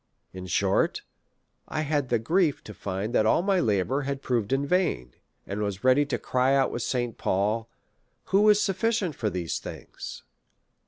In 0.33 0.47
short, 0.47 1.03
I 1.67 1.81
had 1.81 2.09
the 2.09 2.17
grief 2.17 2.63
to 2.63 2.73
find 2.73 3.13
that 3.13 3.27
all 3.27 3.43
ray 3.43 3.61
labour 3.61 4.01
had 4.01 4.23
proved 4.23 4.51
in 4.51 4.65
vain, 4.65 5.13
and 5.45 5.61
was 5.61 5.83
ready 5.83 6.07
to 6.07 6.17
cry 6.17 6.55
out 6.55 6.71
with 6.71 6.81
St. 6.81 7.19
Paul, 7.19 7.69
Who 8.33 8.49
is 8.49 8.59
sufficient 8.59 9.13
for 9.13 9.29
these 9.29 9.59
things 9.59 10.23